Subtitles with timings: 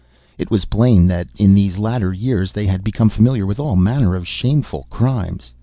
[0.39, 4.15] It was plain that in these latter years they had become familiar with all manner
[4.15, 5.53] of shameful crimes.